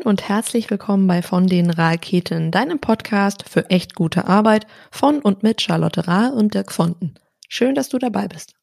[0.00, 5.20] Moin und herzlich willkommen bei Von den Raketen, deinem Podcast für echt gute Arbeit von
[5.20, 7.14] und mit Charlotte Rahl und Dirk Fonten.
[7.48, 8.54] Schön, dass du dabei bist.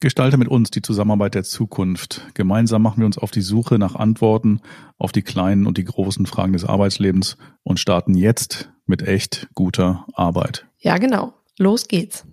[0.00, 2.22] Gestalte mit uns die Zusammenarbeit der Zukunft.
[2.34, 4.60] Gemeinsam machen wir uns auf die Suche nach Antworten
[4.96, 10.06] auf die kleinen und die großen Fragen des Arbeitslebens und starten jetzt mit echt guter
[10.14, 10.66] Arbeit.
[10.78, 11.34] Ja, genau.
[11.58, 12.24] Los geht's.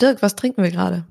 [0.00, 1.06] Dirk, was trinken wir gerade?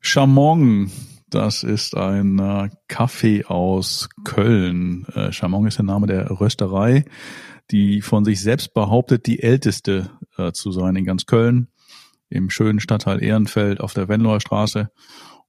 [0.00, 0.90] Chamon
[1.28, 5.06] das ist ein äh, Kaffee aus Köln.
[5.14, 7.04] Äh, Chamon ist der Name der Rösterei,
[7.70, 11.68] die von sich selbst behauptet, die älteste äh, zu sein in ganz Köln,
[12.28, 14.90] im schönen Stadtteil Ehrenfeld auf der Venloer Straße.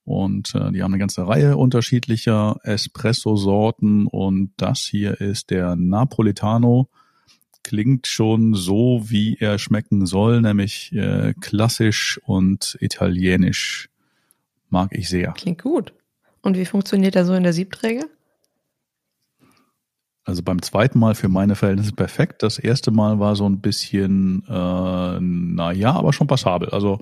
[0.03, 6.89] Und äh, die haben eine ganze Reihe unterschiedlicher Espresso-Sorten und das hier ist der Napolitano.
[7.63, 13.89] Klingt schon so, wie er schmecken soll, nämlich äh, klassisch und italienisch
[14.69, 15.33] mag ich sehr.
[15.33, 15.93] Klingt gut.
[16.41, 18.05] Und wie funktioniert er so in der Siebträge?
[20.23, 22.43] Also beim zweiten Mal für meine Verhältnisse perfekt.
[22.43, 26.69] Das erste Mal war so ein bisschen, äh, na ja, aber schon passabel.
[26.69, 26.99] Also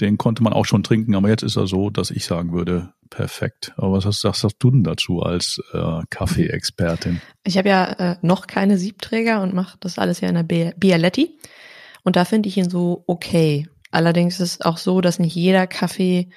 [0.00, 2.92] den konnte man auch schon trinken, aber jetzt ist er so, dass ich sagen würde,
[3.10, 3.72] perfekt.
[3.76, 7.20] Aber was hast, was sagst du denn dazu als äh, Kaffee-Expertin?
[7.44, 11.36] Ich habe ja äh, noch keine Siebträger und mache das alles ja in der Bialetti.
[12.04, 13.68] Und da finde ich ihn so okay.
[13.90, 16.30] Allerdings ist es auch so, dass nicht jeder Kaffee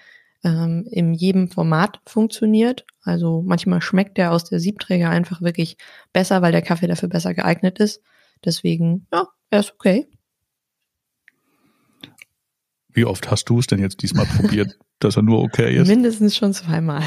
[0.46, 2.86] ähm, in jedem Format funktioniert.
[3.02, 5.78] Also manchmal schmeckt der aus der Siebträger einfach wirklich
[6.14, 8.02] besser, weil der Kaffee dafür besser geeignet ist.
[8.46, 10.08] Deswegen, ja, er ist okay.
[12.94, 15.88] Wie oft hast du es denn jetzt diesmal probiert, dass er nur okay ist?
[15.88, 17.02] Mindestens schon zweimal.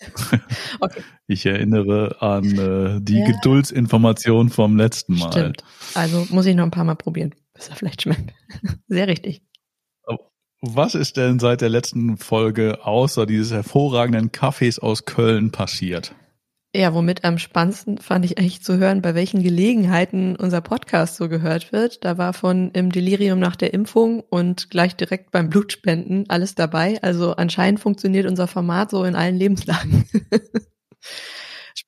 [0.80, 1.02] okay.
[1.26, 3.26] Ich erinnere an äh, die ja.
[3.26, 5.30] Geduldsinformation vom letzten Mal.
[5.30, 5.64] Stimmt.
[5.94, 8.32] Also muss ich noch ein paar Mal probieren, bis er vielleicht schmeckt.
[8.88, 9.42] Sehr richtig.
[10.60, 16.16] Was ist denn seit der letzten Folge außer dieses hervorragenden Kaffees aus Köln passiert?
[16.74, 21.28] Ja, womit am spannendsten fand ich eigentlich zu hören, bei welchen Gelegenheiten unser Podcast so
[21.28, 22.04] gehört wird.
[22.04, 27.00] Da war von im Delirium nach der Impfung und gleich direkt beim Blutspenden alles dabei.
[27.02, 30.06] Also anscheinend funktioniert unser Format so in allen Lebenslagen.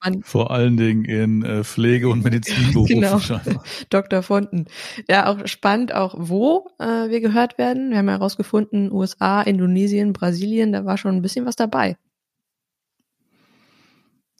[0.00, 0.27] Spannend.
[0.27, 3.00] Vor allen Dingen in äh, Pflege- und Medizinberufen.
[3.00, 3.21] genau.
[3.91, 4.22] Dr.
[4.22, 4.65] Fonten.
[5.09, 7.91] Ja, auch spannend, auch wo äh, wir gehört werden.
[7.91, 11.97] Wir haben herausgefunden, USA, Indonesien, Brasilien, da war schon ein bisschen was dabei.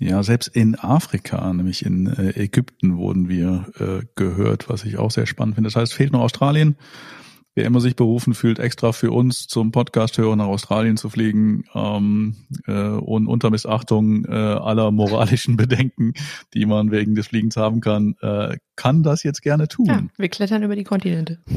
[0.00, 5.10] Ja, selbst in Afrika, nämlich in äh, Ägypten, wurden wir äh, gehört, was ich auch
[5.10, 5.69] sehr spannend finde.
[5.69, 6.76] Das heißt, fehlt noch Australien
[7.60, 12.34] wer immer sich berufen fühlt, extra für uns zum Podcast-Hörer nach Australien zu fliegen ähm,
[12.66, 16.15] äh, und unter Missachtung äh, aller moralischen Bedenken,
[16.54, 19.87] die man wegen des Fliegens haben kann, äh, kann das jetzt gerne tun.
[19.87, 21.38] Ja, wir klettern über die Kontinente.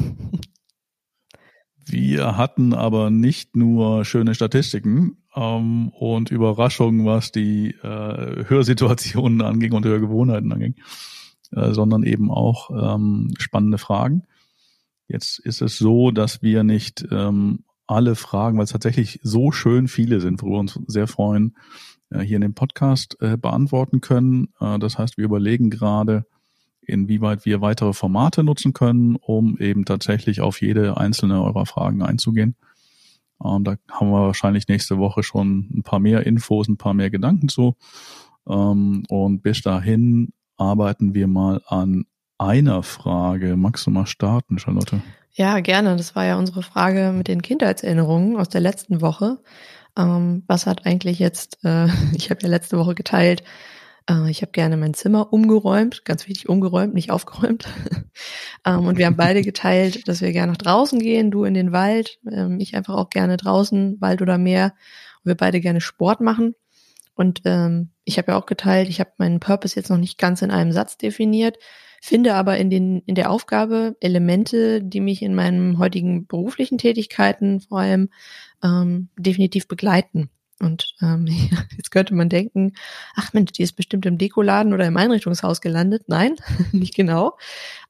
[1.86, 9.72] Wir hatten aber nicht nur schöne Statistiken ähm, und Überraschungen, was die äh, Hörsituationen anging
[9.74, 10.76] und Hörgewohnheiten anging,
[11.52, 14.22] äh, sondern eben auch ähm, spannende Fragen.
[15.08, 19.88] Jetzt ist es so, dass wir nicht ähm, alle Fragen, weil es tatsächlich so schön
[19.88, 21.56] viele sind, worüber wir uns sehr freuen,
[22.10, 24.48] äh, hier in dem Podcast äh, beantworten können.
[24.60, 26.26] Äh, das heißt, wir überlegen gerade,
[26.80, 32.56] inwieweit wir weitere Formate nutzen können, um eben tatsächlich auf jede einzelne eurer Fragen einzugehen.
[33.44, 37.10] Ähm, da haben wir wahrscheinlich nächste Woche schon ein paar mehr Infos, ein paar mehr
[37.10, 37.76] Gedanken zu.
[38.48, 42.06] Ähm, und bis dahin arbeiten wir mal an
[42.38, 43.56] einer Frage.
[43.56, 45.02] Magst du mal starten, Charlotte?
[45.32, 45.96] Ja, gerne.
[45.96, 49.38] Das war ja unsere Frage mit den Kindheitserinnerungen aus der letzten Woche.
[49.96, 53.42] Ähm, was hat eigentlich jetzt, äh, ich habe ja letzte Woche geteilt,
[54.08, 57.66] äh, ich habe gerne mein Zimmer umgeräumt, ganz wichtig umgeräumt, nicht aufgeräumt.
[58.66, 61.72] ähm, und wir haben beide geteilt, dass wir gerne nach draußen gehen, du in den
[61.72, 64.74] Wald, ähm, ich einfach auch gerne draußen, Wald oder Meer.
[65.22, 66.54] Und wir beide gerne Sport machen.
[67.14, 70.42] Und ähm, ich habe ja auch geteilt, ich habe meinen Purpose jetzt noch nicht ganz
[70.42, 71.58] in einem Satz definiert
[72.04, 77.60] finde aber in, den, in der Aufgabe Elemente, die mich in meinen heutigen beruflichen Tätigkeiten
[77.60, 78.10] vor allem
[78.62, 80.28] ähm, definitiv begleiten.
[80.60, 81.26] Und ähm,
[81.76, 82.74] jetzt könnte man denken,
[83.16, 86.04] ach Mensch, die ist bestimmt im Dekoladen oder im Einrichtungshaus gelandet.
[86.06, 86.36] Nein,
[86.72, 87.38] nicht genau.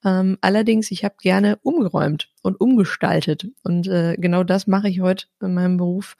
[0.05, 3.49] Ähm, allerdings, ich habe gerne umgeräumt und umgestaltet.
[3.65, 6.17] Und äh, genau das mache ich heute in meinem Beruf,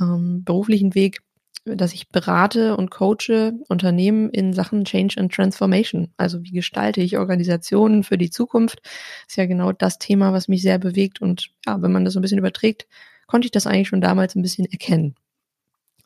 [0.00, 1.20] ähm, beruflichen Weg
[1.66, 6.12] dass ich berate und coache Unternehmen in Sachen Change and Transformation.
[6.16, 8.80] Also wie gestalte ich Organisationen für die Zukunft?
[9.26, 11.20] Ist ja genau das Thema, was mich sehr bewegt.
[11.20, 12.86] Und ja, wenn man das so ein bisschen überträgt,
[13.26, 15.16] konnte ich das eigentlich schon damals ein bisschen erkennen.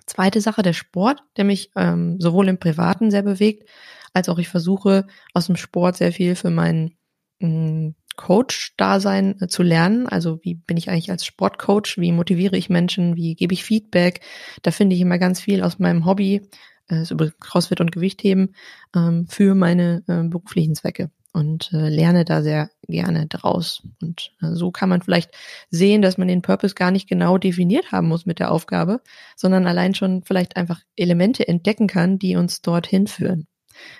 [0.06, 3.68] Zweite Sache, der Sport, der mich ähm, sowohl im Privaten sehr bewegt,
[4.12, 6.96] als auch ich versuche aus dem Sport sehr viel für meinen
[7.38, 10.06] mm, Coach-Dasein äh, zu lernen.
[10.06, 11.96] Also wie bin ich eigentlich als Sportcoach?
[11.96, 13.16] Wie motiviere ich Menschen?
[13.16, 14.20] Wie gebe ich Feedback?
[14.62, 16.42] Da finde ich immer ganz viel aus meinem Hobby
[16.90, 18.54] äh, ist über CrossFit und Gewichtheben
[18.94, 23.82] ähm, für meine äh, beruflichen Zwecke und äh, lerne da sehr gerne draus.
[24.02, 25.30] Und äh, so kann man vielleicht
[25.70, 29.00] sehen, dass man den Purpose gar nicht genau definiert haben muss mit der Aufgabe,
[29.34, 33.46] sondern allein schon vielleicht einfach Elemente entdecken kann, die uns dorthin führen.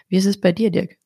[0.08, 0.99] Wie ist es bei dir, Dirk?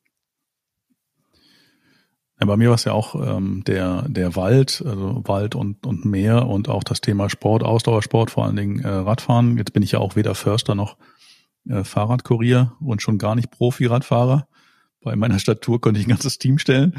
[2.41, 6.05] Ja, bei mir war es ja auch ähm, der, der Wald, also Wald und, und
[6.05, 9.57] Meer und auch das Thema Sport, Ausdauersport, vor allen Dingen äh, Radfahren.
[9.57, 10.97] Jetzt bin ich ja auch weder Förster noch
[11.69, 14.49] äh, Fahrradkurier und schon gar nicht Profi-Radfahrer.
[15.01, 16.97] Bei meiner Statur könnte ich ein ganzes Team stellen.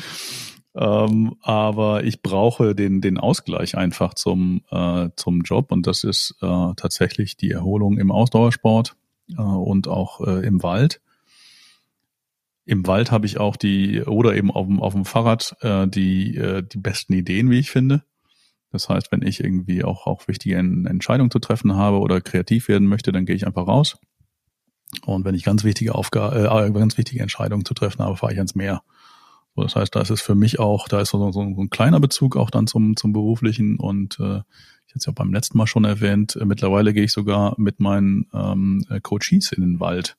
[0.75, 6.35] Ähm, aber ich brauche den, den Ausgleich einfach zum, äh, zum Job und das ist
[6.41, 8.95] äh, tatsächlich die Erholung im Ausdauersport
[9.29, 11.01] äh, und auch äh, im Wald.
[12.65, 16.35] Im Wald habe ich auch die, oder eben auf dem, auf dem Fahrrad, äh, die,
[16.35, 18.03] äh, die besten Ideen, wie ich finde.
[18.71, 22.87] Das heißt, wenn ich irgendwie auch, auch wichtige Entscheidungen zu treffen habe oder kreativ werden
[22.87, 23.97] möchte, dann gehe ich einfach raus
[25.03, 28.39] und wenn ich ganz wichtige Aufgaben, äh, ganz wichtige Entscheidungen zu treffen habe, fahre ich
[28.39, 28.81] ans Meer.
[29.55, 31.69] So, das heißt, da ist es für mich auch, da ist so, so, so ein
[31.69, 34.41] kleiner Bezug auch dann zum, zum beruflichen und äh,
[34.87, 37.79] ich hatte es ja beim letzten Mal schon erwähnt, äh, mittlerweile gehe ich sogar mit
[37.79, 40.17] meinen ähm, Coaches in den Wald,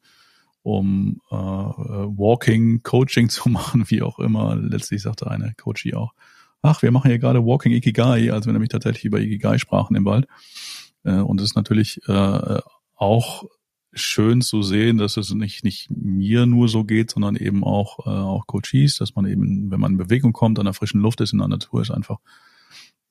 [0.66, 4.56] um äh, Walking, Coaching zu machen, wie auch immer.
[4.56, 6.12] Letztlich sagte eine Coachie auch,
[6.60, 10.04] ach, wir machen hier gerade Walking Ikigai, als wir nämlich tatsächlich über Ikigai sprachen im
[10.04, 10.26] Wald.
[11.04, 12.58] Äh, und es ist natürlich äh,
[12.96, 13.44] auch
[13.92, 18.10] schön zu sehen, dass es nicht, nicht mir nur so geht, sondern eben auch, äh,
[18.10, 21.32] auch Coaches, dass man eben, wenn man in Bewegung kommt, an der frischen Luft ist,
[21.32, 22.18] in der Natur ist, einfach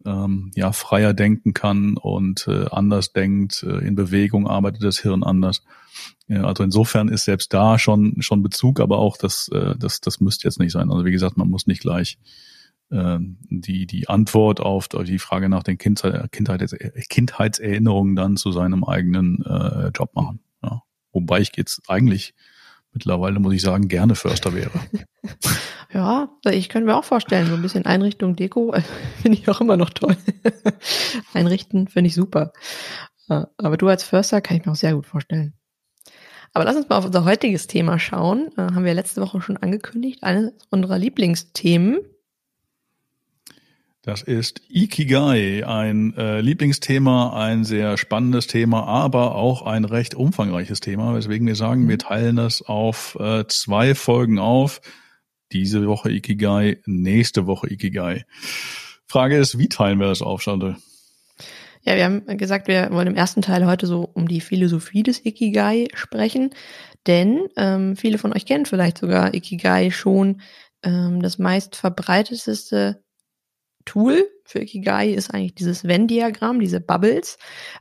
[0.06, 5.24] ähm, ja freier denken kann und äh, anders denkt, äh, in Bewegung arbeitet das Hirn
[5.24, 5.64] anders.
[6.28, 10.20] Ja, also insofern ist selbst da schon schon Bezug, aber auch das äh, das das
[10.20, 10.92] müsste jetzt nicht sein.
[10.92, 12.18] Also wie gesagt, man muss nicht gleich
[12.92, 16.76] äh, die die Antwort auf die Frage nach den Kindheit, Kindheit,
[17.10, 20.40] Kindheitserinnerungen dann zu seinem eigenen äh, Job machen.
[21.16, 22.34] Wobei ich jetzt eigentlich
[22.96, 24.72] mittlerweile, muss ich sagen, gerne Förster wäre.
[25.94, 28.76] Ja, ich könnte mir auch vorstellen, so ein bisschen Einrichtung, Deko,
[29.22, 30.18] finde ich auch immer noch toll.
[31.34, 32.52] Einrichten finde ich super.
[33.30, 35.54] Aber du als Förster kann ich mir auch sehr gut vorstellen.
[36.52, 38.50] Aber lass uns mal auf unser heutiges Thema schauen.
[38.58, 40.22] Äh, haben wir letzte Woche schon angekündigt.
[40.22, 42.00] Eines unserer Lieblingsthemen
[44.06, 50.80] das ist Ikigai, ein äh, Lieblingsthema, ein sehr spannendes Thema, aber auch ein recht umfangreiches
[50.80, 54.80] Thema, weswegen wir sagen, wir teilen das auf äh, zwei Folgen auf.
[55.52, 58.26] Diese Woche Ikigai, nächste Woche Ikigai.
[59.08, 60.78] Frage ist, wie teilen wir das auf, Chantal?
[61.82, 65.26] Ja, wir haben gesagt, wir wollen im ersten Teil heute so um die Philosophie des
[65.26, 66.52] Ikigai sprechen,
[67.08, 70.42] denn ähm, viele von euch kennen vielleicht sogar Ikigai schon.
[70.84, 73.04] Ähm, das meist verbreiteteste
[73.86, 77.38] Tool für Ikigai ist eigentlich dieses Venn-Diagramm, diese Bubbles,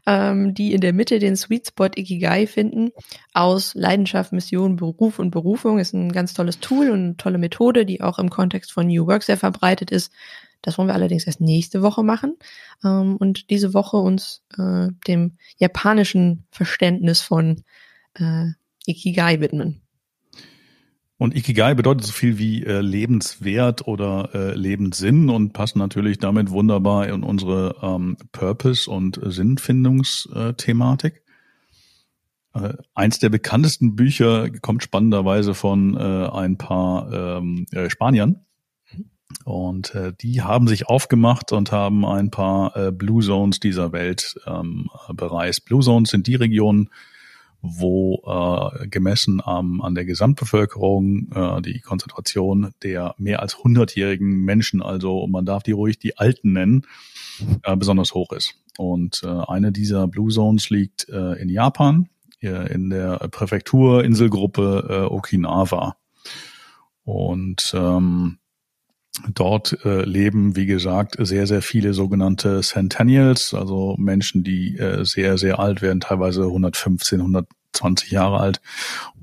[0.06, 2.90] ähm, die in der Mitte den Sweet Spot Ikigai finden.
[3.32, 7.84] Aus Leidenschaft, Mission, Beruf und Berufung ist ein ganz tolles Tool und eine tolle Methode,
[7.84, 10.12] die auch im Kontext von New Work sehr verbreitet ist.
[10.62, 12.36] Das wollen wir allerdings erst nächste Woche machen
[12.82, 17.64] ähm, und diese Woche uns äh, dem japanischen Verständnis von
[18.14, 18.46] äh,
[18.86, 19.83] Ikigai widmen.
[21.16, 26.50] Und Ikigai bedeutet so viel wie äh, lebenswert oder äh, Lebenssinn und passt natürlich damit
[26.50, 31.22] wunderbar in unsere ähm, Purpose- und Sinnfindungsthematik.
[32.52, 38.40] Äh, eins der bekanntesten Bücher kommt spannenderweise von äh, ein paar ähm, äh, Spaniern.
[39.44, 44.88] Und äh, die haben sich aufgemacht und haben ein paar Blue Zones dieser Welt ähm,
[45.12, 45.64] bereist.
[45.64, 46.90] Blue Zones sind die Regionen,
[47.66, 54.82] wo äh, gemessen ähm, an der Gesamtbevölkerung äh, die Konzentration der mehr als 100-jährigen Menschen,
[54.82, 56.86] also man darf die ruhig die Alten nennen,
[57.62, 58.54] äh, besonders hoch ist.
[58.76, 62.10] Und äh, eine dieser Blue Zones liegt äh, in Japan,
[62.42, 65.96] äh, in der Präfekturinselgruppe äh, Okinawa.
[67.04, 68.38] Und ähm,
[69.32, 75.38] Dort äh, leben, wie gesagt, sehr, sehr viele sogenannte Centennials, also Menschen, die äh, sehr,
[75.38, 78.60] sehr alt werden, teilweise 115, 120 Jahre alt.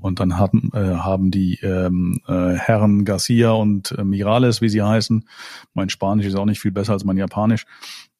[0.00, 4.82] Und dann hatten, äh, haben die ähm, äh, Herren Garcia und äh, Mirales, wie sie
[4.82, 5.28] heißen,
[5.74, 7.66] mein Spanisch ist auch nicht viel besser als mein Japanisch,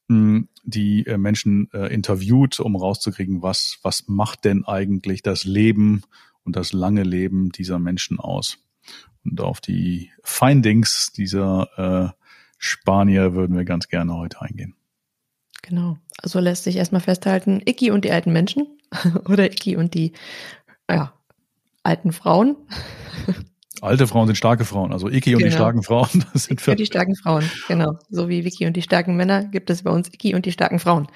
[0.08, 6.02] mh, die äh, Menschen äh, interviewt, um rauszukriegen, was, was macht denn eigentlich das Leben
[6.44, 8.58] und das lange Leben dieser Menschen aus.
[9.24, 12.22] Und auf die Findings dieser äh,
[12.58, 14.74] Spanier würden wir ganz gerne heute eingehen.
[15.62, 15.98] Genau.
[16.18, 18.66] Also lässt sich erstmal festhalten, Icky und die alten Menschen
[19.28, 20.12] oder Icky und die
[20.90, 21.12] ja,
[21.82, 22.56] alten Frauen.
[23.80, 25.50] Alte Frauen sind starke Frauen, also Icky und genau.
[25.50, 26.24] die starken Frauen.
[26.32, 27.98] Das sind für die starken Frauen, genau.
[28.10, 30.78] So wie Vicky und die starken Männer gibt es bei uns Icky und die starken
[30.78, 31.08] Frauen.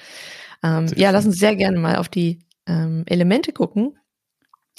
[0.65, 3.97] Ähm, ja, lass uns sehr gerne mal auf die ähm, Elemente gucken,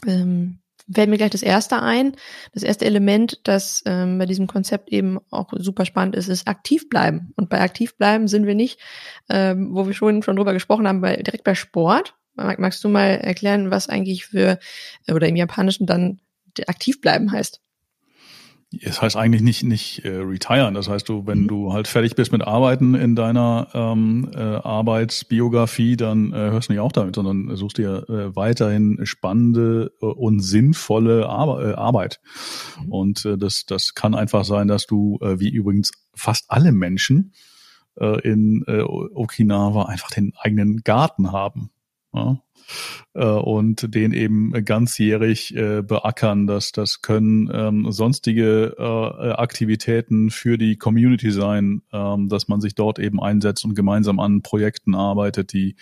[0.05, 0.60] ähm,
[0.91, 2.15] fällt mir gleich das erste ein.
[2.53, 6.89] Das erste Element, das ähm, bei diesem Konzept eben auch super spannend ist, ist aktiv
[6.89, 7.34] bleiben.
[7.36, 8.79] Und bei aktiv bleiben sind wir nicht,
[9.29, 12.15] ähm, wo wir schon schon drüber gesprochen haben, bei, direkt bei Sport.
[12.36, 14.60] Magst du mal erklären, was eigentlich für
[15.12, 16.20] oder im Japanischen dann
[16.67, 17.62] aktiv bleiben heißt?
[18.82, 20.74] Es heißt eigentlich nicht nicht äh, retiren.
[20.74, 21.48] Das heißt, du, wenn mhm.
[21.48, 26.74] du halt fertig bist mit Arbeiten in deiner ähm, äh, Arbeitsbiografie, dann äh, hörst du
[26.74, 32.20] nicht auch damit, sondern suchst dir äh, weiterhin spannende äh, und sinnvolle Ar äh, Arbeit.
[32.84, 32.92] Mhm.
[32.92, 37.32] Und äh, das das kann einfach sein, dass du äh, wie übrigens fast alle Menschen
[38.00, 41.72] äh, in äh, Okinawa einfach den eigenen Garten haben.
[42.18, 42.42] Ja?
[43.14, 46.48] Äh, und den eben ganzjährig äh, beackern.
[46.48, 52.76] Das, das können ähm, sonstige äh, Aktivitäten für die Community sein, ähm, dass man sich
[52.76, 55.76] dort eben einsetzt und gemeinsam an Projekten arbeitet, die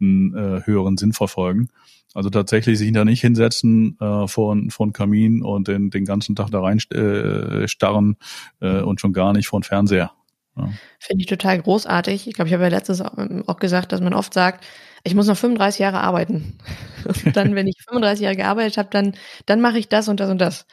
[0.00, 1.68] einen äh, höheren Sinn verfolgen.
[2.14, 6.36] Also tatsächlich sich da nicht hinsetzen äh, vor, vor einen Kamin und den, den ganzen
[6.36, 8.16] Tag da rein äh, starren
[8.60, 10.12] äh, und schon gar nicht vor den Fernseher.
[10.56, 10.68] Ja.
[10.98, 12.26] Finde ich total großartig.
[12.26, 14.66] Ich glaube, ich habe ja letztes auch gesagt, dass man oft sagt,
[15.04, 16.58] ich muss noch 35 Jahre arbeiten.
[17.24, 19.14] Und dann, wenn ich 35 Jahre gearbeitet habe, dann,
[19.46, 20.66] dann mache ich das und das und das.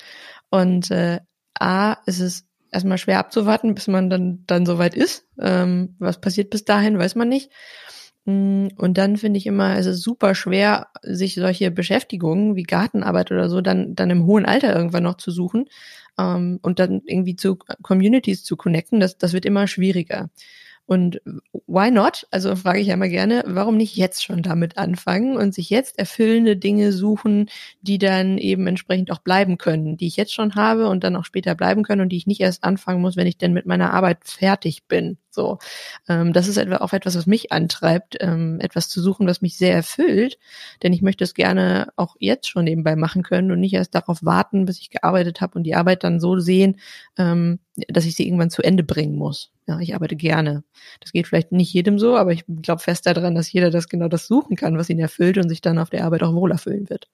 [0.50, 1.20] Und äh,
[1.60, 5.26] A, ist es erstmal schwer abzuwarten, bis man dann, dann soweit ist.
[5.40, 7.52] Ähm, was passiert bis dahin, weiß man nicht.
[8.26, 13.32] Mm, und dann finde ich immer, es ist super schwer, sich solche Beschäftigungen wie Gartenarbeit
[13.32, 15.66] oder so dann, dann im hohen Alter irgendwann noch zu suchen
[16.20, 19.00] ähm, und dann irgendwie zu Communities zu connecten.
[19.00, 20.30] Das, das wird immer schwieriger.
[20.90, 21.22] Und
[21.68, 22.26] why not?
[22.32, 26.00] Also frage ich ja immer gerne, warum nicht jetzt schon damit anfangen und sich jetzt
[26.00, 27.48] erfüllende Dinge suchen,
[27.82, 31.26] die dann eben entsprechend auch bleiben können, die ich jetzt schon habe und dann auch
[31.26, 33.94] später bleiben können und die ich nicht erst anfangen muss, wenn ich denn mit meiner
[33.94, 35.20] Arbeit fertig bin.
[35.40, 35.58] So,
[36.10, 39.74] ähm, das ist auch etwas, was mich antreibt, ähm, etwas zu suchen, was mich sehr
[39.74, 40.38] erfüllt,
[40.84, 44.22] denn ich möchte es gerne auch jetzt schon nebenbei machen können und nicht erst darauf
[44.22, 46.78] warten, bis ich gearbeitet habe und die Arbeit dann so sehen,
[47.18, 49.54] ähm, dass ich sie irgendwann zu Ende bringen muss.
[49.66, 50.66] Ja, ich arbeite gerne.
[51.00, 54.10] Das geht vielleicht nicht jedem so, aber ich glaube fest daran, dass jeder das genau
[54.10, 56.90] das suchen kann, was ihn erfüllt und sich dann auf der Arbeit auch wohl erfüllen
[56.90, 57.08] wird.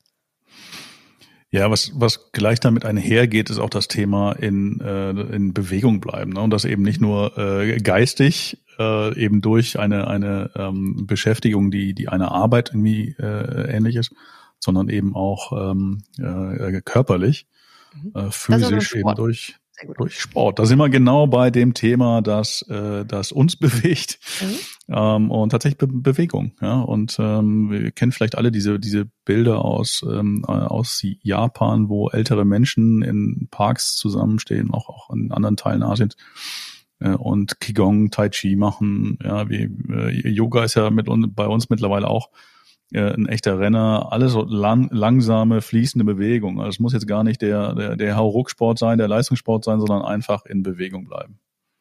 [1.56, 6.34] Ja, was, was gleich damit einhergeht, ist auch das Thema in, äh, in Bewegung bleiben.
[6.34, 6.42] Ne?
[6.42, 11.94] Und das eben nicht nur äh, geistig, äh, eben durch eine, eine ähm, Beschäftigung, die,
[11.94, 14.14] die einer Arbeit irgendwie äh, ähnlich ist,
[14.60, 17.48] sondern eben auch ähm, äh, körperlich,
[18.04, 18.12] mhm.
[18.20, 19.56] äh, physisch eben durch,
[19.98, 20.60] durch Sport.
[20.60, 24.20] Da sind wir genau bei dem Thema, das, äh, das uns bewegt.
[24.42, 24.96] Mhm.
[24.96, 26.54] Ähm, und tatsächlich Be Bewegung.
[26.62, 26.82] Ja?
[26.82, 32.46] Und ähm, wir kennen vielleicht alle diese, diese Bilder aus, ähm, aus Japan, wo ältere
[32.46, 36.16] Menschen in Parks zusammenstehen, auch, auch in anderen Teilen Asiens
[37.00, 39.20] äh, und Qigong, Tai Chi machen.
[39.24, 42.30] Ja, wie äh, Yoga ist ja mit uns, bei uns mittlerweile auch
[42.94, 46.60] äh, ein echter Renner, alles so lang, langsame, fließende Bewegung.
[46.60, 50.04] Also es muss jetzt gar nicht der, der, der Hauruck-Sport sein, der Leistungssport sein, sondern
[50.04, 51.40] einfach in Bewegung bleiben.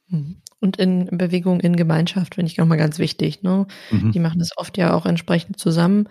[0.08, 0.36] Mhm.
[0.60, 3.42] Und in Bewegung in Gemeinschaft finde ich nochmal ganz wichtig.
[3.42, 3.66] Ne?
[3.90, 4.12] Mhm.
[4.12, 6.08] Die machen das oft ja auch entsprechend zusammen.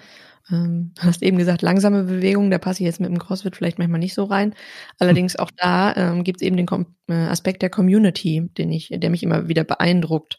[0.52, 4.00] Ähm, hast eben gesagt, langsame Bewegung, da passe ich jetzt mit dem CrossFit vielleicht manchmal
[4.00, 4.54] nicht so rein.
[5.00, 8.90] Allerdings auch da ähm, gibt es eben den Kom äh, Aspekt der Community, den ich,
[8.92, 10.38] der mich immer wieder beeindruckt,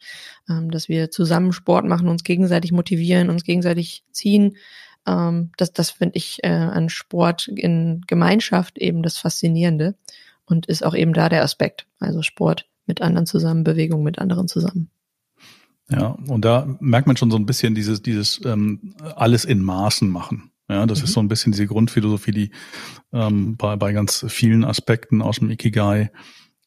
[0.48, 4.56] ähm, dass wir zusammen Sport machen, uns gegenseitig motivieren, uns gegenseitig ziehen.
[5.06, 9.94] Ähm, das das finde ich äh, an Sport in Gemeinschaft eben das Faszinierende
[10.44, 11.86] und ist auch eben da der Aspekt.
[11.98, 14.90] Also Sport mit anderen zusammen, Bewegung mit anderen zusammen.
[15.90, 20.08] Ja, und da merkt man schon so ein bisschen dieses, dieses ähm, alles in Maßen
[20.08, 20.50] machen.
[20.68, 21.04] Ja, das mhm.
[21.04, 22.50] ist so ein bisschen diese Grundphilosophie, die
[23.12, 26.10] ähm, bei, bei ganz vielen Aspekten aus dem Ikigai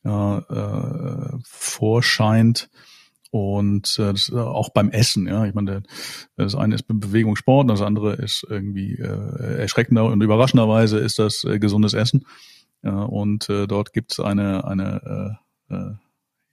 [0.06, 2.70] äh, äh, vorscheint.
[3.30, 5.46] Und äh, das, auch beim Essen, ja.
[5.46, 5.84] Ich meine,
[6.38, 11.44] das eine ist Bewegung, Sport, das andere ist irgendwie äh, erschreckender und überraschenderweise ist das
[11.44, 12.26] äh, gesundes Essen.
[12.84, 15.38] Ja, und äh, dort gibt es eine, eine
[15.70, 15.96] äh, äh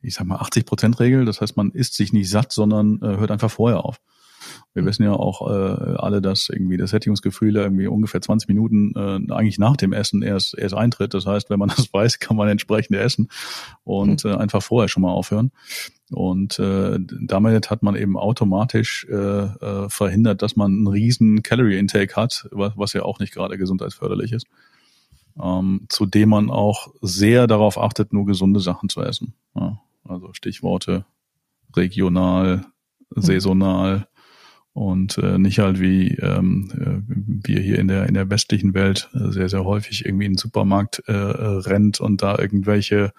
[0.05, 1.25] ich sag mal, 80-Prozent-Regel.
[1.25, 4.01] Das heißt, man isst sich nicht satt, sondern äh, hört einfach vorher auf.
[4.73, 4.87] Wir mhm.
[4.87, 9.59] wissen ja auch äh, alle, dass irgendwie das Sättigungsgefühl irgendwie ungefähr 20 Minuten äh, eigentlich
[9.59, 11.15] nach dem Essen erst, erst eintritt.
[11.15, 13.29] Das heißt, wenn man das weiß, kann man entsprechend essen
[13.85, 14.31] und mhm.
[14.31, 15.53] äh, einfach vorher schon mal aufhören.
[16.11, 22.15] Und äh, damit hat man eben automatisch äh, äh, verhindert, dass man einen riesen Calorie-Intake
[22.15, 24.47] hat, was, was ja auch nicht gerade gesundheitsförderlich ist.
[25.43, 29.35] Ähm, zudem man auch sehr darauf achtet, nur gesunde Sachen zu essen.
[29.55, 29.81] Ja.
[30.05, 31.07] Also Stichworte
[31.75, 32.67] regional,
[33.11, 34.07] saisonal
[34.73, 39.09] und äh, nicht halt wie ähm, äh, wir hier in der in der westlichen Welt
[39.15, 43.13] äh, sehr sehr häufig irgendwie in den Supermarkt äh, rennt und da irgendwelche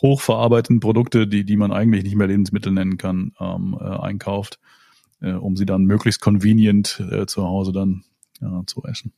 [0.00, 4.58] hochverarbeiteten Produkte, die die man eigentlich nicht mehr Lebensmittel nennen kann, ähm, äh, einkauft,
[5.20, 8.04] äh, um sie dann möglichst convenient äh, zu Hause dann
[8.40, 9.12] ja, zu essen.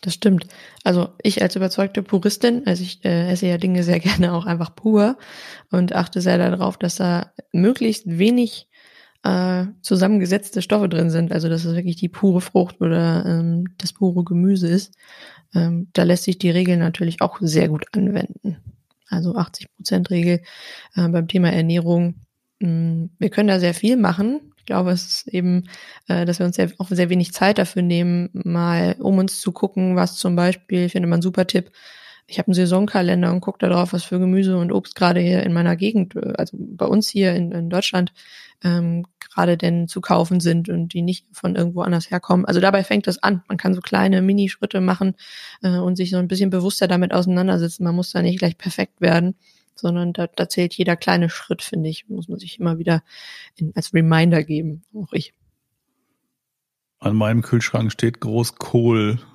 [0.00, 0.46] Das stimmt.
[0.82, 4.74] Also ich als überzeugte Puristin, also ich äh, esse ja Dinge sehr gerne auch einfach
[4.74, 5.16] pur
[5.70, 8.68] und achte sehr darauf, dass da möglichst wenig
[9.24, 11.32] äh, zusammengesetzte Stoffe drin sind.
[11.32, 14.94] Also dass es wirklich die pure Frucht oder ähm, das pure Gemüse ist.
[15.54, 18.58] Ähm, da lässt sich die Regel natürlich auch sehr gut anwenden.
[19.08, 20.40] Also 80 Prozent Regel
[20.96, 22.16] äh, beim Thema Ernährung.
[22.60, 24.52] Mm, wir können da sehr viel machen.
[24.58, 25.64] Ich glaube, es ist eben,
[26.08, 29.52] äh, dass wir uns sehr, auch sehr wenig Zeit dafür nehmen, mal um uns zu
[29.52, 31.70] gucken, was zum Beispiel, ich finde mal ein super Tipp,
[32.26, 35.52] ich habe einen Saisonkalender und gucke darauf, was für Gemüse und Obst gerade hier in
[35.52, 38.12] meiner Gegend, äh, also bei uns hier in, in Deutschland,
[38.62, 42.46] ähm, gerade denn zu kaufen sind und die nicht von irgendwo anders herkommen.
[42.46, 43.42] Also dabei fängt das an.
[43.48, 45.14] Man kann so kleine Minischritte machen
[45.62, 47.84] äh, und sich so ein bisschen bewusster damit auseinandersetzen.
[47.84, 49.34] Man muss da nicht gleich perfekt werden
[49.74, 53.02] sondern da, da zählt jeder kleine Schritt, finde ich, muss man sich immer wieder
[53.56, 55.34] in, als Reminder geben, auch ich.
[57.00, 59.18] An meinem Kühlschrank steht groß Kohl.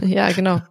[0.00, 0.62] Ja, genau.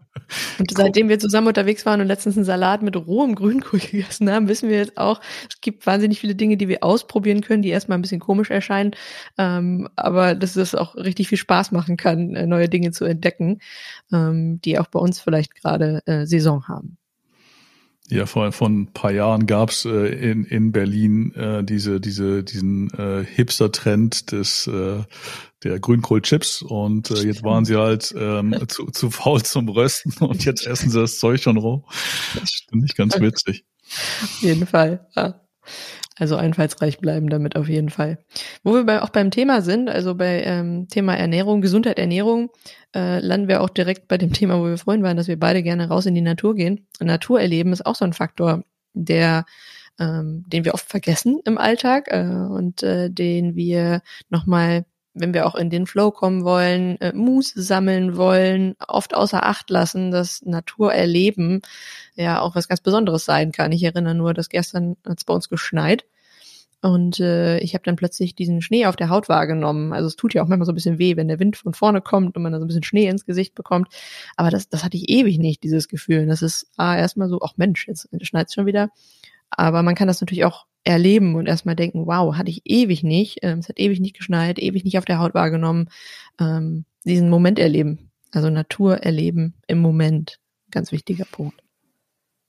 [0.59, 4.47] Und seitdem wir zusammen unterwegs waren und letztens einen Salat mit rohem Grünkohl gegessen haben,
[4.47, 7.97] wissen wir jetzt auch, es gibt wahnsinnig viele Dinge, die wir ausprobieren können, die erstmal
[7.97, 8.91] ein bisschen komisch erscheinen,
[9.38, 13.59] ähm, aber dass es auch richtig viel Spaß machen kann, äh, neue Dinge zu entdecken,
[14.12, 16.97] ähm, die auch bei uns vielleicht gerade äh, Saison haben.
[18.10, 22.89] Ja, vor, vor ein paar Jahren gab's äh, in, in Berlin äh, diese, diese, diesen
[22.91, 25.03] äh, Hipster-Trend des äh,
[25.63, 30.43] der Grünkohlchips und äh, jetzt waren sie halt ähm, zu, zu faul zum Rösten und
[30.43, 31.86] jetzt essen sie das Zeug schon roh.
[32.33, 33.65] Das finde ich ganz witzig.
[34.22, 35.07] Auf jeden Fall.
[35.15, 35.39] Ja.
[36.20, 38.20] Also einfallsreich bleiben damit auf jeden Fall.
[38.63, 42.51] Wo wir bei, auch beim Thema sind, also bei ähm, Thema Ernährung, Gesundheit, Ernährung,
[42.96, 45.63] äh, landen wir auch direkt bei dem Thema, wo wir vorhin waren, dass wir beide
[45.63, 46.88] gerne raus in die Natur gehen.
[46.99, 49.45] Natur erleben ist auch so ein Faktor, der
[49.99, 55.45] ähm, den wir oft vergessen im Alltag äh, und äh, den wir nochmal wenn wir
[55.45, 60.41] auch in den Flow kommen wollen, äh, Muße sammeln wollen, oft außer Acht lassen, dass
[60.43, 61.62] Naturerleben
[62.15, 63.71] ja auch was ganz Besonderes sein kann.
[63.71, 66.06] Ich erinnere nur, dass gestern hat es bei uns geschneit
[66.84, 69.93] und äh, ich habe dann plötzlich diesen Schnee auf der Haut wahrgenommen.
[69.93, 72.02] Also es tut ja auch manchmal so ein bisschen weh, wenn der Wind von vorne
[72.02, 73.88] kommt und man dann so ein bisschen Schnee ins Gesicht bekommt.
[74.36, 76.26] Aber das, das hatte ich ewig nicht, dieses Gefühl.
[76.26, 78.89] das ist ah, erstmal so, ach Mensch, jetzt schneit schon wieder.
[79.58, 83.39] Aber man kann das natürlich auch erleben und erstmal denken, wow, hatte ich ewig nicht,
[83.42, 85.89] ähm, es hat ewig nicht geschneit, ewig nicht auf der Haut wahrgenommen,
[86.39, 90.39] ähm, diesen Moment erleben, also Natur erleben im Moment,
[90.72, 91.62] ganz wichtiger Punkt.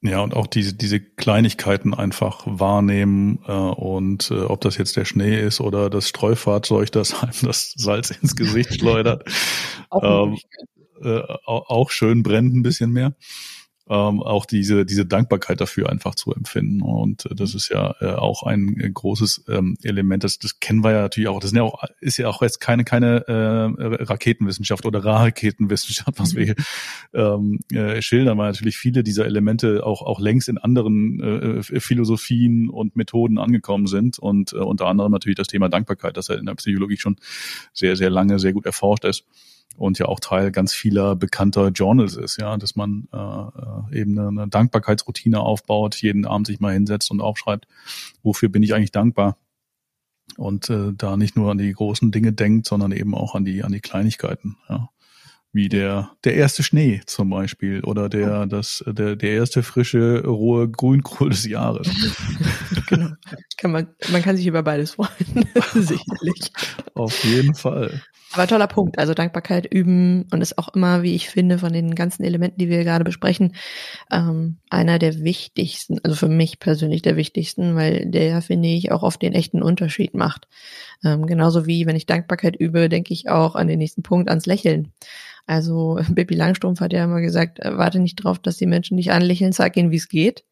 [0.02, 5.06] Ja, und auch diese, diese Kleinigkeiten einfach wahrnehmen äh, und äh, ob das jetzt der
[5.06, 9.24] Schnee ist oder das Streufahrzeug, das einem das Salz ins Gesicht schleudert,
[9.90, 10.38] auch, ähm,
[11.02, 13.14] äh, auch schön brennt ein bisschen mehr
[13.88, 16.80] ähm, auch diese, diese Dankbarkeit dafür einfach zu empfinden.
[16.80, 17.56] Und äh, das mhm.
[17.56, 20.24] ist ja äh, auch ein äh, großes ähm, Element.
[20.24, 21.38] Das, das kennen wir ja natürlich auch.
[21.40, 26.34] Das ist ja auch, ist ja auch jetzt keine, keine äh, Raketenwissenschaft oder Raketenwissenschaft, was
[26.34, 26.54] wir
[27.12, 32.70] ähm, äh, schildern, weil natürlich viele dieser Elemente auch, auch längst in anderen äh, Philosophien
[32.70, 34.18] und Methoden angekommen sind.
[34.18, 37.16] Und äh, unter anderem natürlich das Thema Dankbarkeit, das ja in der Psychologie schon
[37.74, 39.26] sehr, sehr lange sehr gut erforscht ist
[39.76, 44.18] und ja auch Teil ganz vieler bekannter Journals ist, ja, dass man äh, äh, eben
[44.18, 47.66] eine, Dankbarkeitsroutine aufbaut, jeden Abend sich mal hinsetzt und aufschreibt,
[48.22, 49.36] wofür bin ich eigentlich dankbar
[50.36, 53.62] und äh, da nicht nur an die großen Dinge denkt, sondern eben auch an die
[53.62, 54.88] an die Kleinigkeiten, ja.
[55.54, 60.68] Wie der der erste Schnee zum Beispiel oder der das der der erste frische rohe
[60.68, 61.88] Grünkohl des Jahres.
[62.88, 63.10] genau,
[63.56, 66.52] kann man man kann sich über beides freuen, sicherlich.
[66.94, 68.02] Auf jeden Fall.
[68.34, 68.98] Aber toller Punkt.
[68.98, 72.68] Also Dankbarkeit üben und ist auch immer, wie ich finde, von den ganzen Elementen, die
[72.68, 73.54] wir gerade besprechen,
[74.10, 79.04] ähm, einer der wichtigsten, also für mich persönlich der wichtigsten, weil der, finde ich, auch
[79.04, 80.48] oft den echten Unterschied macht.
[81.04, 84.46] Ähm, genauso wie, wenn ich Dankbarkeit übe, denke ich auch an den nächsten Punkt, ans
[84.46, 84.92] Lächeln.
[85.46, 89.12] Also Bibi Langstrumpf hat ja immer gesagt, äh, warte nicht drauf, dass die Menschen dich
[89.12, 90.44] anlächeln, sag ihnen, wie es geht.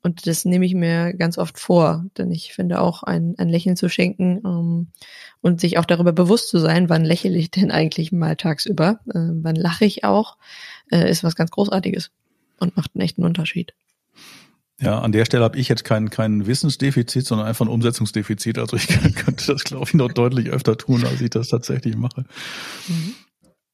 [0.00, 3.76] Und das nehme ich mir ganz oft vor, denn ich finde auch ein, ein Lächeln
[3.76, 4.88] zu schenken ähm,
[5.40, 9.18] und sich auch darüber bewusst zu sein, wann lächle ich denn eigentlich mal tagsüber, äh,
[9.32, 10.36] wann lache ich auch,
[10.92, 12.12] äh, ist was ganz Großartiges
[12.60, 13.74] und macht einen echten Unterschied.
[14.80, 18.58] Ja, an der Stelle habe ich jetzt kein, kein Wissensdefizit, sondern einfach ein Umsetzungsdefizit.
[18.58, 18.86] Also ich
[19.16, 22.24] könnte das, glaube ich, noch deutlich öfter tun, als ich das tatsächlich mache.
[22.86, 23.14] Mhm.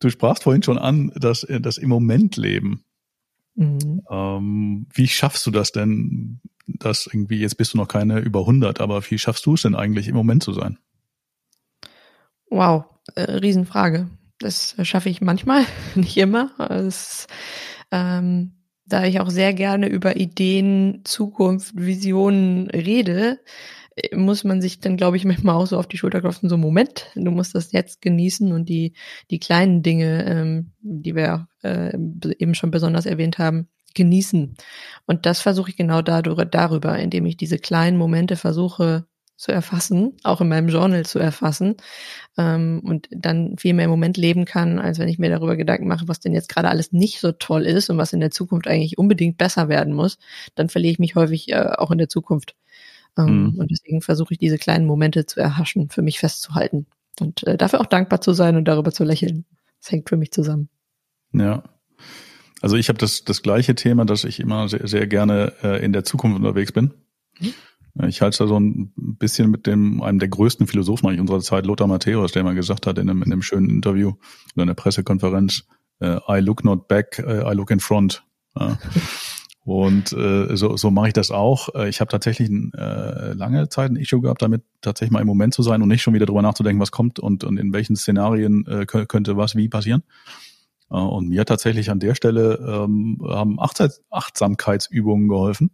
[0.01, 2.85] Du sprachst vorhin schon an, dass das im Moment leben.
[3.55, 4.03] Mhm.
[4.11, 8.81] Ähm, wie schaffst du das denn, dass irgendwie, jetzt bist du noch keine über 100,
[8.81, 10.79] aber wie schaffst du es denn eigentlich im Moment zu sein?
[12.49, 14.09] Wow, äh, Riesenfrage.
[14.39, 15.65] Das schaffe ich manchmal,
[15.95, 16.51] nicht immer.
[16.71, 17.27] Es,
[17.91, 18.53] ähm,
[18.87, 23.41] da ich auch sehr gerne über Ideen, Zukunft, Visionen rede,
[24.13, 27.11] muss man sich dann, glaube ich, manchmal auch so auf die Schulter klopfen, so Moment,
[27.15, 28.95] du musst das jetzt genießen und die,
[29.31, 31.97] die kleinen Dinge, ähm, die wir äh,
[32.39, 34.57] eben schon besonders erwähnt haben, genießen.
[35.07, 40.17] Und das versuche ich genau dadurch, darüber, indem ich diese kleinen Momente versuche zu erfassen,
[40.23, 41.77] auch in meinem Journal zu erfassen
[42.39, 45.89] ähm, und dann viel mehr im Moment leben kann, als wenn ich mir darüber Gedanken
[45.89, 48.69] mache, was denn jetzt gerade alles nicht so toll ist und was in der Zukunft
[48.69, 50.19] eigentlich unbedingt besser werden muss,
[50.55, 52.55] dann verliere ich mich häufig äh, auch in der Zukunft.
[53.19, 53.59] Ähm, mhm.
[53.59, 56.87] Und deswegen versuche ich diese kleinen Momente zu erhaschen, für mich festzuhalten
[57.21, 59.45] und äh, dafür auch dankbar zu sein und darüber zu lächeln.
[59.81, 60.69] Das hängt für mich zusammen.
[61.33, 61.65] Ja.
[62.63, 65.93] Also ich habe das, das gleiche Thema, dass ich immer sehr, sehr gerne äh, in
[65.93, 66.95] der Zukunft unterwegs bin.
[67.41, 67.55] Mhm.
[68.03, 71.65] Ich halte da so ein bisschen mit dem, einem der größten Philosophen eigentlich unserer Zeit,
[71.65, 74.19] Lothar Matthäus, der mal gesagt hat in einem, in einem schönen Interview oder
[74.57, 75.65] in einer Pressekonferenz,
[76.01, 78.25] äh, I look not back, uh, I look in front.
[78.59, 78.79] Ja.
[79.65, 81.75] Und äh, so, so mache ich das auch.
[81.75, 85.55] Äh, ich habe tatsächlich äh, lange Zeit ein Issue gehabt, damit tatsächlich mal im Moment
[85.55, 88.67] zu sein und nicht schon wieder drüber nachzudenken, was kommt und, und in welchen Szenarien
[88.67, 90.03] äh, könnte was wie passieren.
[90.91, 93.59] Äh, und mir tatsächlich an der Stelle ähm, haben
[94.11, 95.71] Achtsamkeitsübungen geholfen.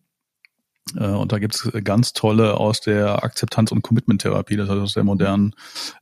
[0.96, 5.04] Äh, und da gibt's ganz tolle aus der Akzeptanz- und Commitment-Therapie, das heißt aus der
[5.04, 5.54] modernen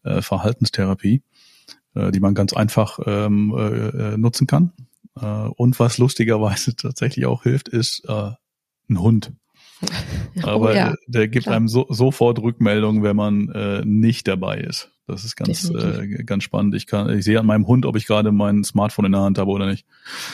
[0.04, 1.22] äh, Verhaltenstherapie,
[1.94, 4.72] äh, die man ganz einfach ähm, äh, äh nutzen kann.
[5.20, 9.32] Äh, und was lustigerweise tatsächlich auch hilft, ist ein Hund.
[10.42, 11.56] Oh, Aber ja, der gibt klar.
[11.56, 14.97] einem so, sofort Rückmeldung, wenn man nicht dabei ist.
[15.08, 16.74] Das ist ganz, äh, ganz spannend.
[16.74, 19.38] Ich kann, ich sehe an meinem Hund, ob ich gerade mein Smartphone in der Hand
[19.38, 19.86] habe oder nicht.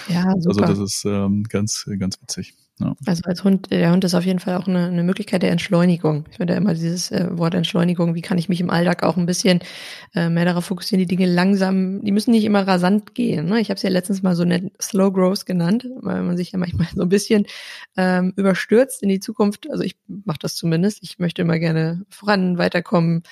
[0.08, 0.66] Ja, also super.
[0.66, 2.54] Also das ist ähm, ganz, ganz witzig.
[2.80, 2.96] Ja.
[3.06, 6.24] Also als Hund, der Hund ist auf jeden Fall auch eine, eine Möglichkeit der Entschleunigung.
[6.30, 9.16] Ich finde ja immer dieses äh, Wort Entschleunigung, wie kann ich mich im Alltag auch
[9.16, 9.60] ein bisschen
[10.12, 13.46] äh, mehr darauf fokussieren, die Dinge langsam, die müssen nicht immer rasant gehen.
[13.46, 13.60] Ne?
[13.60, 16.58] Ich habe es ja letztens mal so nett Slow Growth genannt, weil man sich ja
[16.58, 17.46] manchmal so ein bisschen
[17.96, 19.70] ähm, überstürzt in die Zukunft.
[19.70, 20.98] Also ich mache das zumindest.
[21.02, 23.22] Ich möchte immer gerne voran, weiterkommen.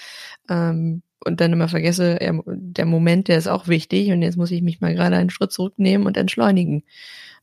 [0.49, 4.63] Ähm, und dann immer vergesse, der Moment, der ist auch wichtig und jetzt muss ich
[4.63, 6.85] mich mal gerade einen Schritt zurücknehmen und entschleunigen.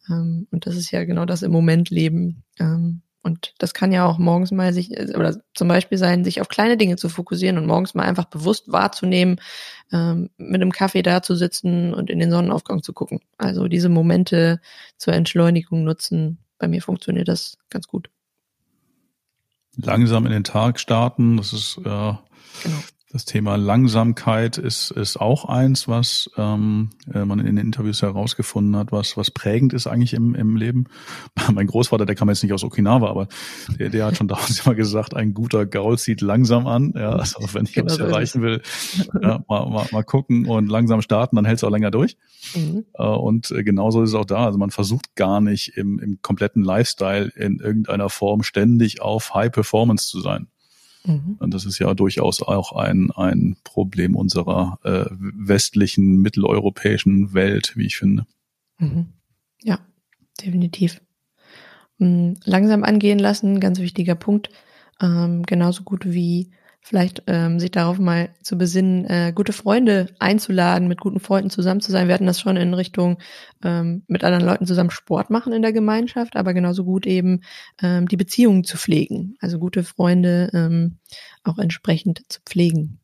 [0.10, 2.44] Ähm, und das ist ja genau das im Moment leben.
[2.60, 6.48] Ähm, und das kann ja auch morgens mal sich, oder zum Beispiel sein, sich auf
[6.48, 9.42] kleine Dinge zu fokussieren und morgens mal einfach bewusst wahrzunehmen,
[9.92, 13.20] ähm, mit einem Kaffee da zu sitzen und in den Sonnenaufgang zu gucken.
[13.38, 14.62] Also diese Momente
[14.98, 16.40] zur Entschleunigung nutzen.
[16.58, 18.10] Bei mir funktioniert das ganz gut.
[19.76, 22.84] Langsam in den Tag starten, das ist äh, genau.
[23.12, 28.76] Das Thema Langsamkeit ist, ist auch eins, was ähm, äh, man in den Interviews herausgefunden
[28.76, 30.86] hat, was, was prägend ist eigentlich im, im Leben.
[31.52, 33.28] Mein Großvater, der kam jetzt nicht aus Okinawa, aber
[33.80, 36.94] der, der hat schon damals immer gesagt, ein guter Gaul zieht langsam an.
[36.96, 38.62] Ja, also wenn ich genau was erreichen will,
[39.20, 42.16] ja, mal, mal, mal gucken und langsam starten, dann hält es auch länger durch.
[42.54, 42.86] Mhm.
[42.94, 44.46] Äh, und äh, genauso ist es auch da.
[44.46, 49.52] Also man versucht gar nicht im, im kompletten Lifestyle in irgendeiner Form ständig auf High
[49.52, 50.48] Performance zu sein.
[51.10, 51.38] Mhm.
[51.40, 57.88] Und das ist ja durchaus auch ein, ein Problem unserer äh, westlichen, mitteleuropäischen Welt, wie
[57.88, 58.28] ich finde.
[58.78, 59.08] Mhm.
[59.64, 59.80] Ja,
[60.40, 61.02] definitiv.
[61.98, 64.52] Mm, langsam angehen lassen, ganz wichtiger Punkt.
[65.02, 70.88] Ähm, genauso gut wie vielleicht ähm, sich darauf mal zu besinnen, äh, gute Freunde einzuladen,
[70.88, 72.08] mit guten Freunden zusammen zu sein.
[72.08, 73.20] Wir hatten das schon in Richtung
[73.64, 77.42] ähm, mit anderen Leuten zusammen Sport machen in der Gemeinschaft, aber genauso gut eben
[77.82, 80.98] ähm, die Beziehungen zu pflegen, also gute Freunde ähm,
[81.44, 82.99] auch entsprechend zu pflegen.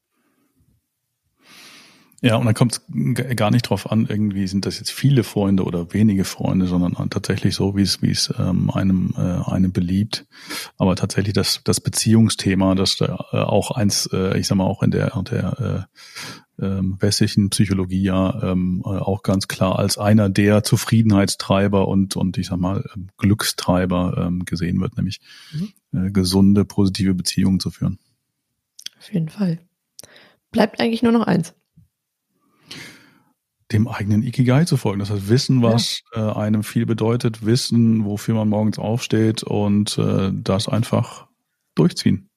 [2.25, 5.63] Ja, und dann kommt es gar nicht drauf an, irgendwie sind das jetzt viele Freunde
[5.63, 10.25] oder wenige Freunde, sondern tatsächlich so, wie es, wie es ähm, einem, äh, einem beliebt.
[10.79, 14.81] Aber tatsächlich das, das Beziehungsthema, das da äh, auch eins, äh, ich sag mal, auch
[14.81, 15.87] in der, der
[16.57, 22.15] äh, äh, westlichen Psychologie ja ähm, äh, auch ganz klar als einer der Zufriedenheitstreiber und,
[22.15, 25.21] und ich sag mal, ähm, Glückstreiber ähm, gesehen wird, nämlich
[25.53, 26.07] mhm.
[26.07, 27.99] äh, gesunde, positive Beziehungen zu führen.
[28.97, 29.59] Auf jeden Fall.
[30.49, 31.53] Bleibt eigentlich nur noch eins
[33.71, 34.99] dem eigenen Ikigai zu folgen.
[34.99, 36.31] Das heißt, wissen, was ja.
[36.31, 41.27] äh, einem viel bedeutet, wissen, wofür man morgens aufsteht und äh, das einfach
[41.73, 42.29] durchziehen.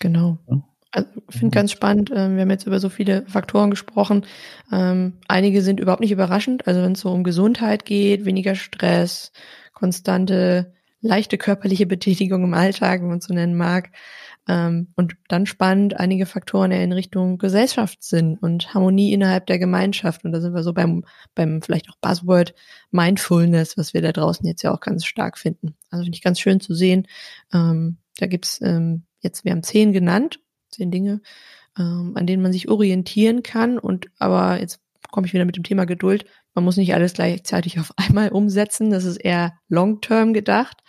[0.00, 0.38] Genau.
[0.48, 0.62] Ja.
[0.90, 4.24] Also, ich finde ganz spannend, äh, wir haben jetzt über so viele Faktoren gesprochen.
[4.72, 6.66] Ähm, einige sind überhaupt nicht überraschend.
[6.66, 9.32] Also wenn es so um Gesundheit geht, weniger Stress,
[9.74, 13.90] konstante, leichte körperliche Betätigung im Alltag, wenn man es so nennen mag,
[14.48, 20.24] und dann spannend einige Faktoren in Richtung Gesellschaftssinn und Harmonie innerhalb der Gemeinschaft.
[20.24, 22.54] Und da sind wir so beim, beim vielleicht auch Buzzword
[22.90, 25.76] Mindfulness, was wir da draußen jetzt ja auch ganz stark finden.
[25.90, 27.06] Also finde ich ganz schön zu sehen.
[27.52, 31.20] Ähm, da gibt's ähm, jetzt, wir haben zehn genannt, zehn Dinge,
[31.78, 33.78] ähm, an denen man sich orientieren kann.
[33.78, 34.80] Und aber jetzt
[35.10, 36.24] komme ich wieder mit dem Thema Geduld.
[36.58, 38.90] Man muss nicht alles gleichzeitig auf einmal umsetzen.
[38.90, 40.82] Das ist eher long-term gedacht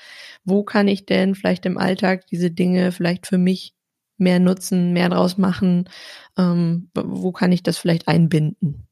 [0.50, 3.76] wo kann ich denn vielleicht im Alltag diese Dinge vielleicht für mich
[4.18, 5.90] mehr nutzen, mehr draus machen?
[6.38, 8.86] Ähm, wo kann ich das vielleicht einbinden?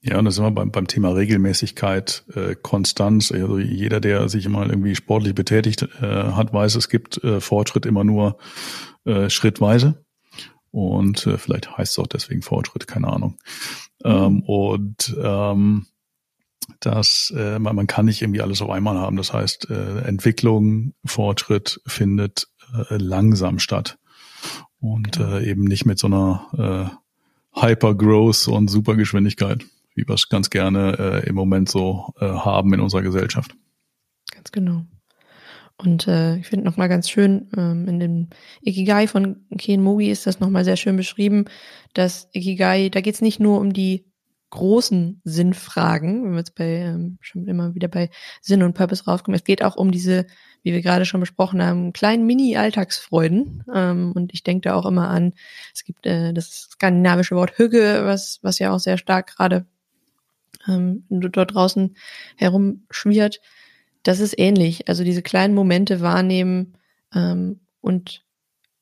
[0.00, 3.32] Ja, und das sind wir beim, beim Thema Regelmäßigkeit, äh, Konstanz.
[3.32, 7.86] Also jeder, der sich mal irgendwie sportlich betätigt äh, hat, weiß, es gibt äh, Fortschritt
[7.86, 8.38] immer nur
[9.04, 10.04] äh, schrittweise.
[10.70, 13.36] Und äh, vielleicht heißt es auch deswegen Fortschritt, keine Ahnung.
[14.04, 14.10] Mhm.
[14.10, 15.86] Ähm, und ähm,
[16.80, 19.16] dass äh, man, man kann nicht irgendwie alles auf einmal haben.
[19.16, 22.48] Das heißt, äh, Entwicklung, Fortschritt findet
[22.90, 23.98] äh, langsam statt
[24.80, 26.92] und äh, eben nicht mit so einer
[27.54, 29.64] äh, Hyper-Growth und Supergeschwindigkeit
[29.96, 33.56] wie wir es ganz gerne äh, im Moment so äh, haben in unserer Gesellschaft.
[34.30, 34.84] Ganz genau.
[35.78, 38.28] Und äh, ich finde nochmal ganz schön, ähm, in dem
[38.62, 41.44] Ikigai von Ken Mogi ist das nochmal sehr schön beschrieben,
[41.92, 44.06] dass Ikigai, da geht es nicht nur um die
[44.50, 48.08] großen Sinnfragen, wenn wir jetzt bei ähm, schon immer wieder bei
[48.40, 50.26] Sinn und Purpose raufkommen, es geht auch um diese,
[50.62, 53.64] wie wir gerade schon besprochen haben, kleinen Mini-Alltagsfreuden.
[53.74, 55.34] Ähm, und ich denke da auch immer an,
[55.74, 59.66] es gibt äh, das skandinavische Wort Hügge, was, was ja auch sehr stark gerade
[60.68, 61.96] ähm, dort draußen
[62.36, 63.40] herumschwirrt,
[64.06, 64.88] das ist ähnlich.
[64.88, 66.76] Also diese kleinen Momente wahrnehmen
[67.14, 68.24] ähm, und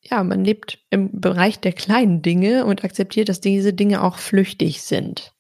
[0.02, 4.82] ja, man lebt im Bereich der kleinen Dinge und akzeptiert, dass diese Dinge auch flüchtig
[4.82, 5.34] sind.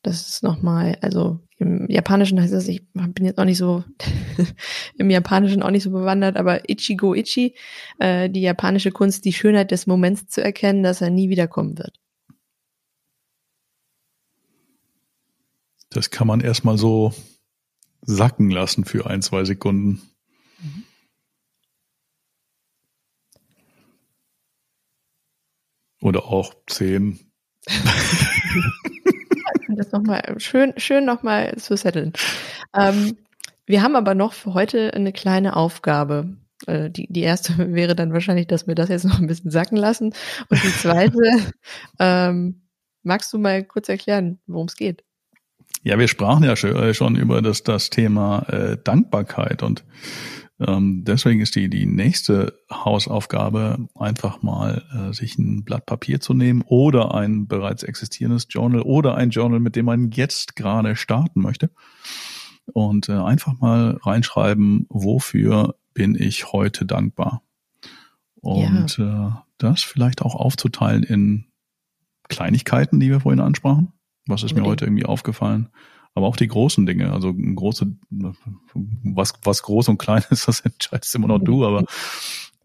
[0.00, 3.84] Das ist nochmal, also im Japanischen heißt das, ich bin jetzt auch nicht so
[4.96, 7.56] im Japanischen auch nicht so bewandert, aber Ichigo Ichi,
[7.98, 12.00] äh, die japanische Kunst, die Schönheit des Moments zu erkennen, dass er nie wiederkommen wird.
[15.90, 17.12] Das kann man erstmal so
[18.02, 20.02] sacken lassen für ein, zwei Sekunden.
[20.60, 20.84] Mhm.
[26.00, 27.18] Oder auch zehn.
[29.68, 32.12] das nochmal schön, schön nochmal zu setteln.
[32.74, 33.16] Ähm,
[33.66, 36.36] wir haben aber noch für heute eine kleine Aufgabe.
[36.66, 39.76] Äh, die, die erste wäre dann wahrscheinlich, dass wir das jetzt noch ein bisschen sacken
[39.76, 40.14] lassen.
[40.48, 41.52] Und die zweite,
[41.98, 42.62] ähm,
[43.02, 45.04] magst du mal kurz erklären, worum es geht?
[45.82, 49.84] Ja, wir sprachen ja äh, schon über das, das Thema äh, Dankbarkeit und
[50.60, 56.34] ähm, deswegen ist die, die nächste Hausaufgabe einfach mal äh, sich ein Blatt Papier zu
[56.34, 61.40] nehmen oder ein bereits existierendes Journal oder ein Journal, mit dem man jetzt gerade starten
[61.42, 61.70] möchte
[62.72, 67.42] und äh, einfach mal reinschreiben, wofür bin ich heute dankbar.
[68.40, 69.28] Und ja.
[69.28, 71.46] äh, das vielleicht auch aufzuteilen in
[72.28, 73.92] Kleinigkeiten, die wir vorhin ansprachen
[74.28, 75.68] was ist mir heute irgendwie aufgefallen?
[76.14, 77.94] Aber auch die großen Dinge, also große,
[79.04, 81.84] was, was groß und klein ist, das entscheidest immer noch du, aber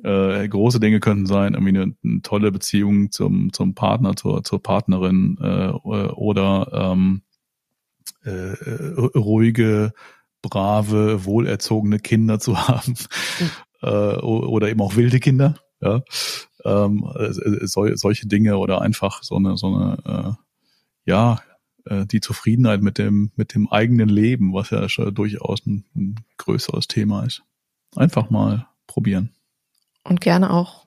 [0.04, 4.62] äh, große Dinge könnten sein, irgendwie eine, eine, tolle Beziehung zum, zum Partner, zur, zur
[4.62, 7.22] Partnerin äh, oder ähm,
[8.24, 8.54] äh,
[9.16, 9.94] ruhige,
[10.42, 12.96] brave, wohlerzogene Kinder zu haben
[13.40, 13.50] mhm.
[13.82, 16.02] äh, oder eben auch wilde Kinder, ja,
[16.66, 21.40] ähm, äh, sol, solche Dinge oder einfach so eine so eine äh, ja
[21.86, 26.16] äh, die Zufriedenheit mit dem, mit dem eigenen Leben, was ja schon durchaus ein, ein
[26.38, 27.44] größeres Thema ist.
[27.96, 29.30] Einfach mal probieren.
[30.04, 30.86] Und gerne auch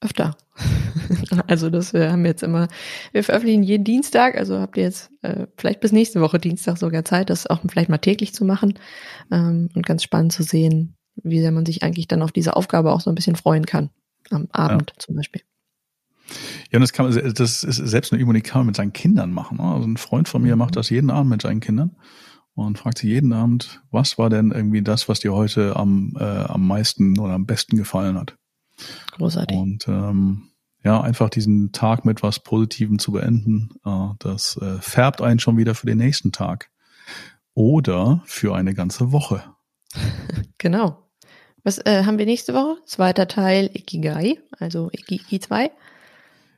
[0.00, 0.36] öfter.
[1.46, 2.68] also das wir haben jetzt immer,
[3.12, 7.04] wir veröffentlichen jeden Dienstag, also habt ihr jetzt äh, vielleicht bis nächste Woche Dienstag sogar
[7.04, 8.78] Zeit, das auch vielleicht mal täglich zu machen
[9.30, 12.92] ähm, und ganz spannend zu sehen, wie sehr man sich eigentlich dann auf diese Aufgabe
[12.92, 13.90] auch so ein bisschen freuen kann.
[14.30, 14.98] Am Abend ja.
[14.98, 15.42] zum Beispiel.
[16.72, 18.94] Ja, und das kann man, das ist selbst eine Übung, die kann man mit seinen
[18.94, 19.58] Kindern machen.
[19.58, 19.64] Ne?
[19.64, 21.94] Also ein Freund von mir macht das jeden Abend mit seinen Kindern
[22.54, 26.24] und fragt sie jeden Abend, was war denn irgendwie das, was dir heute am, äh,
[26.24, 28.36] am meisten oder am besten gefallen hat.
[29.12, 29.56] Großartig.
[29.56, 30.48] Und ähm,
[30.82, 35.58] ja, einfach diesen Tag mit was Positivem zu beenden, äh, das äh, färbt einen schon
[35.58, 36.70] wieder für den nächsten Tag.
[37.54, 39.44] Oder für eine ganze Woche.
[40.56, 41.10] genau.
[41.64, 42.78] Was äh, haben wir nächste Woche?
[42.86, 45.70] Zweiter Teil Ikigai, also Ikiki 2.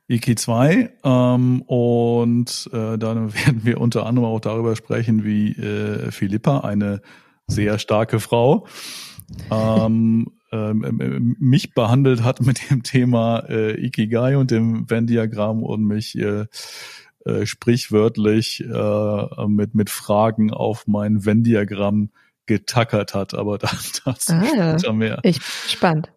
[0.08, 6.10] Iki 2 ähm, und äh, dann werden wir unter anderem auch darüber sprechen, wie äh,
[6.10, 7.00] Philippa, eine
[7.46, 8.66] sehr starke Frau,
[9.50, 16.16] ähm, ähm, mich behandelt hat mit dem Thema äh, Ikigai und dem Venn-Diagramm und mich
[16.18, 16.46] äh,
[17.24, 22.10] äh, sprichwörtlich äh, mit, mit Fragen auf mein Venn-Diagramm
[22.46, 23.34] getackert hat.
[23.34, 23.70] Aber da,
[24.04, 24.92] dazu ah, ja.
[24.92, 25.20] mehr.
[25.22, 26.12] Ich gespannt.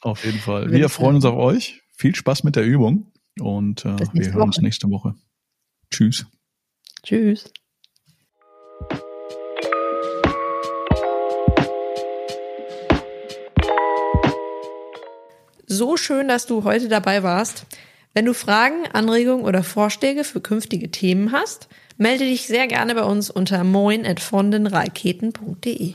[0.00, 0.72] Auf jeden Fall.
[0.72, 4.46] Wir freuen uns auf euch viel Spaß mit der Übung und äh, wir hören Woche.
[4.46, 5.14] uns nächste Woche.
[5.88, 6.26] Tschüss.
[7.04, 7.48] Tschüss.
[15.68, 17.66] So schön, dass du heute dabei warst.
[18.14, 23.04] Wenn du Fragen, Anregungen oder Vorschläge für künftige Themen hast, melde dich sehr gerne bei
[23.04, 25.94] uns unter moin@vondenraketen.de.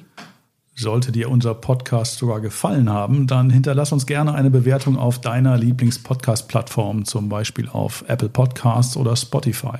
[0.80, 5.58] Sollte dir unser Podcast sogar gefallen haben, dann hinterlass uns gerne eine Bewertung auf deiner
[5.58, 9.80] Lieblings-Podcast-Plattform, zum Beispiel auf Apple Podcasts oder Spotify.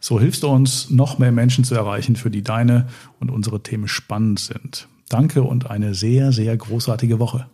[0.00, 2.88] So hilfst du uns, noch mehr Menschen zu erreichen, für die deine
[3.20, 4.88] und unsere Themen spannend sind.
[5.08, 7.46] Danke und eine sehr, sehr großartige Woche.